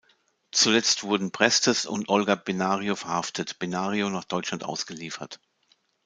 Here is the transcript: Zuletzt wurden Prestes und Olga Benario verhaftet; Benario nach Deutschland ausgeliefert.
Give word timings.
Zuletzt 0.51 1.03
wurden 1.03 1.29
Prestes 1.31 1.85
und 1.85 2.09
Olga 2.09 2.33
Benario 2.33 2.95
verhaftet; 2.95 3.59
Benario 3.59 4.09
nach 4.09 4.23
Deutschland 4.23 4.63
ausgeliefert. 4.63 5.39